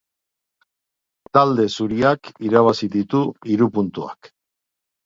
[1.39, 4.35] Talde zuriak irabazi ditu hiru puntuak.